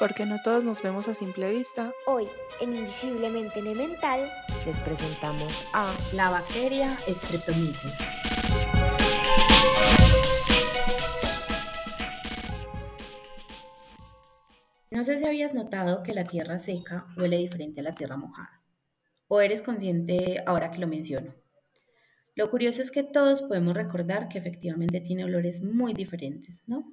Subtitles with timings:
[0.00, 1.92] porque no todos nos vemos a simple vista.
[2.06, 2.26] Hoy,
[2.62, 4.26] en Invisiblemente Elemental,
[4.64, 7.98] les presentamos a la bacteria Streptomyces.
[14.90, 18.62] No sé si habías notado que la tierra seca huele diferente a la tierra mojada.
[19.28, 21.34] ¿O eres consciente ahora que lo menciono?
[22.34, 26.90] Lo curioso es que todos podemos recordar que efectivamente tiene olores muy diferentes, ¿no?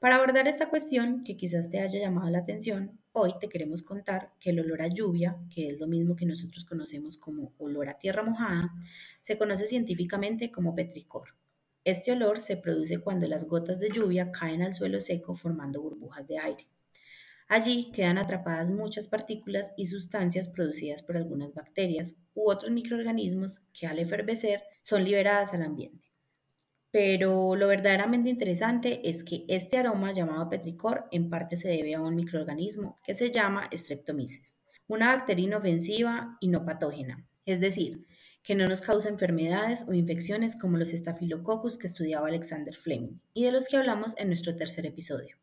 [0.00, 4.32] Para abordar esta cuestión que quizás te haya llamado la atención, hoy te queremos contar
[4.40, 7.98] que el olor a lluvia, que es lo mismo que nosotros conocemos como olor a
[7.98, 8.72] tierra mojada,
[9.20, 11.34] se conoce científicamente como petricor.
[11.84, 16.26] Este olor se produce cuando las gotas de lluvia caen al suelo seco formando burbujas
[16.26, 16.66] de aire.
[17.46, 23.86] Allí quedan atrapadas muchas partículas y sustancias producidas por algunas bacterias u otros microorganismos que
[23.86, 26.09] al efervecer son liberadas al ambiente.
[26.92, 32.00] Pero lo verdaderamente interesante es que este aroma llamado petricor en parte se debe a
[32.00, 34.56] un microorganismo que se llama Streptomyces,
[34.88, 38.06] una bacteria inofensiva y no patógena, es decir,
[38.42, 43.44] que no nos causa enfermedades o infecciones como los estafilococcus que estudiaba Alexander Fleming y
[43.44, 45.36] de los que hablamos en nuestro tercer episodio.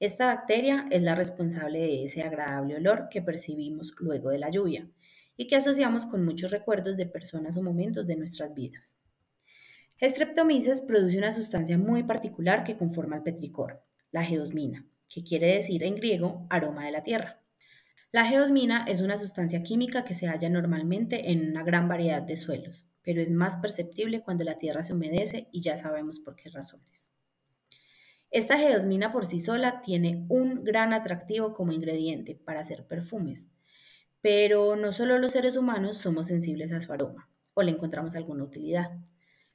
[0.00, 4.88] Esta bacteria es la responsable de ese agradable olor que percibimos luego de la lluvia
[5.36, 8.96] y que asociamos con muchos recuerdos de personas o momentos de nuestras vidas.
[10.02, 15.82] Streptomyces produce una sustancia muy particular que conforma el petricor, la geosmina, que quiere decir
[15.84, 17.40] en griego aroma de la tierra.
[18.10, 22.36] La geosmina es una sustancia química que se halla normalmente en una gran variedad de
[22.36, 26.48] suelos, pero es más perceptible cuando la tierra se humedece y ya sabemos por qué
[26.50, 27.12] razones.
[28.30, 33.52] Esta geosmina por sí sola tiene un gran atractivo como ingrediente para hacer perfumes,
[34.20, 38.42] pero no solo los seres humanos somos sensibles a su aroma o le encontramos alguna
[38.42, 38.90] utilidad.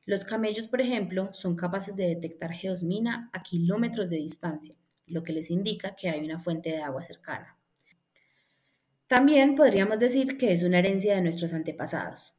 [0.10, 4.74] Los camellos, por ejemplo, son capaces de detectar geosmina a kilómetros de distancia,
[5.06, 7.60] lo que les indica que hay una fuente de agua cercana.
[9.06, 12.34] También podríamos decir que es una herencia de nuestros antepasados.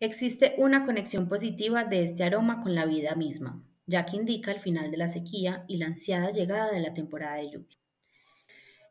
[0.00, 4.58] Existe una conexión positiva de este aroma con la vida misma, ya que indica el
[4.58, 7.78] final de la sequía y la ansiada llegada de la temporada de lluvia.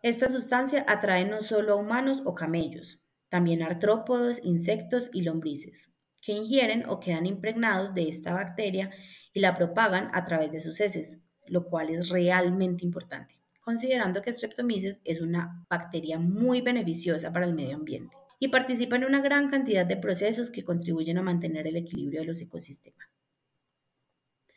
[0.02, 6.32] Esta sustancia atrae no solo a humanos o camellos, también artrópodos, insectos y lombrices, que
[6.32, 8.92] ingieren o quedan impregnados de esta bacteria
[9.34, 14.34] y la propagan a través de sus heces, lo cual es realmente importante, considerando que
[14.34, 19.50] Streptomyces es una bacteria muy beneficiosa para el medio ambiente y participa en una gran
[19.50, 23.08] cantidad de procesos que contribuyen a mantener el equilibrio de los ecosistemas.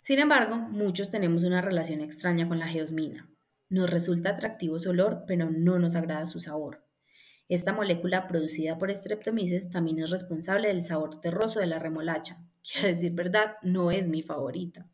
[0.03, 3.28] Sin embargo, muchos tenemos una relación extraña con la geosmina.
[3.69, 6.85] Nos resulta atractivo su olor, pero no nos agrada su sabor.
[7.48, 12.80] Esta molécula producida por Streptomyces también es responsable del sabor terroso de la remolacha, que
[12.80, 14.86] a decir verdad no es mi favorita.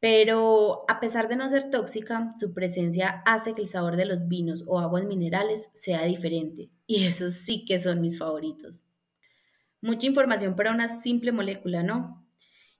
[0.00, 4.28] Pero a pesar de no ser tóxica, su presencia hace que el sabor de los
[4.28, 8.84] vinos o aguas minerales sea diferente, y esos sí que son mis favoritos.
[9.80, 12.27] Mucha información para una simple molécula, ¿no?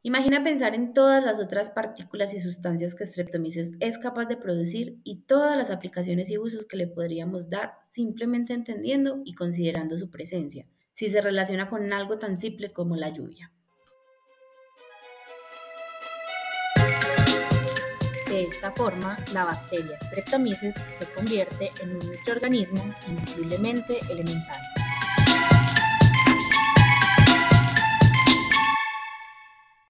[0.08, 4.96] Imagina pensar en todas las otras partículas y sustancias que Streptomyces es capaz de producir
[5.04, 10.08] y todas las aplicaciones y usos que le podríamos dar simplemente entendiendo y considerando su
[10.08, 10.64] presencia,
[10.94, 13.52] si se relaciona con algo tan simple como la lluvia.
[18.28, 24.77] De esta forma, la bacteria Streptomyces se convierte en un microorganismo invisiblemente elemental.